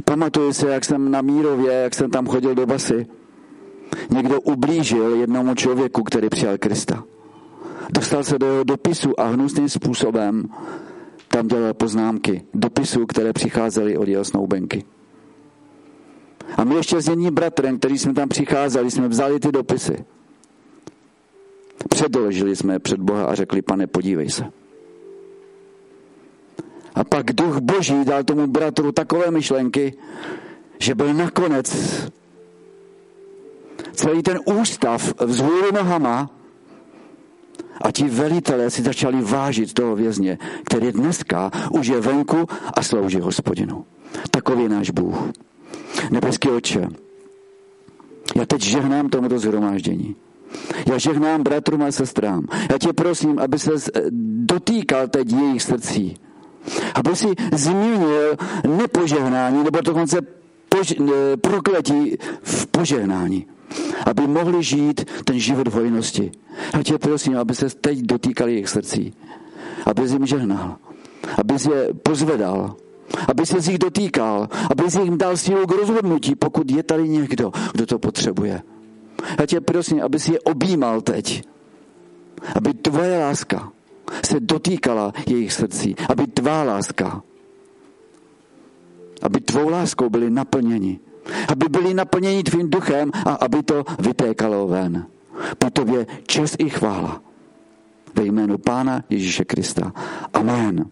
[0.05, 3.07] Pamatuju se, jak jsem na Mírově, jak jsem tam chodil do basy.
[4.09, 7.03] Někdo ublížil jednomu člověku, který přijal Krista.
[7.89, 10.49] Dostal se do jeho dopisu a hnusným způsobem
[11.27, 14.83] tam dělal poznámky, dopisů, které přicházely od jeho snoubenky.
[16.57, 20.05] A my ještě s jedním bratrem, který jsme tam přicházeli, jsme vzali ty dopisy.
[21.89, 24.45] Předložili jsme je před Boha a řekli, pane, podívej se.
[26.95, 29.93] A pak duch boží dal tomu bratru takové myšlenky,
[30.79, 31.67] že byl nakonec
[33.93, 36.29] celý ten ústav vzhůru nohama
[37.81, 43.19] A ti velitelé si začali vážit toho vězně, který dneska už je venku a slouží
[43.19, 43.85] hospodinu.
[44.31, 45.15] Takový je náš Bůh.
[46.11, 46.87] Nebeský oče,
[48.35, 50.15] já teď žehnám tomuto zhromáždění.
[50.91, 52.45] Já žehnám bratrům a sestrám.
[52.71, 53.71] Já tě prosím, aby se
[54.45, 56.15] dotýkal teď jejich srdcí.
[56.95, 58.35] Aby si zmínil
[58.77, 60.17] nepožehnání, nebo dokonce
[60.69, 63.45] pož- prokletí v požehnání.
[64.05, 66.31] Aby mohli žít ten život v hojnosti.
[66.73, 69.13] Já tě prosím, aby se teď dotýkal jejich srdcí.
[69.85, 70.75] Aby jim žehnal.
[71.37, 72.75] Aby je pozvedal
[73.27, 77.51] aby se z nich dotýkal, aby jim dal sílu k rozhodnutí, pokud je tady někdo,
[77.73, 78.61] kdo to potřebuje.
[79.39, 81.43] Já tě prosím, aby si je objímal teď.
[82.55, 83.71] Aby tvoje láska
[84.25, 85.95] se dotýkala jejich srdcí.
[86.09, 87.23] Aby tvá láska,
[89.21, 90.99] aby tvou láskou byli naplněni.
[91.47, 95.05] Aby byli naplněni tvým duchem a aby to vytékalo ven.
[95.57, 97.21] Po tobě čest i chvála.
[98.15, 99.93] Ve jménu Pána Ježíše Krista.
[100.33, 100.85] Amen.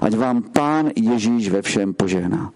[0.00, 2.52] Ať vám Pán Ježíš ve všem požehná.